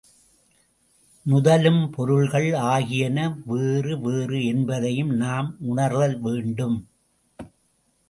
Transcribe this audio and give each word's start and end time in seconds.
நுதலும் 1.25 1.91
பொருள்கள் 1.91 2.53
ஆகியன 2.53 3.37
வேறு 3.45 3.99
வேறு 3.99 4.45
என்பதையும் 4.45 5.13
நாம் 5.15 5.55
உணர்தல் 5.59 6.19
வேண்டும். 6.19 6.77